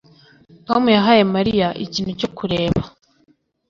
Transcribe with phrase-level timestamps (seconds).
[0.67, 2.81] Tom yahaye Mariya ikintu cyo kureba